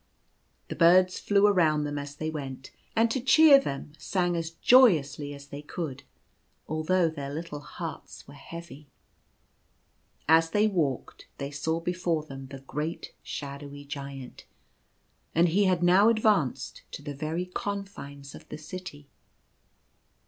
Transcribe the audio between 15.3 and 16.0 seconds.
and he had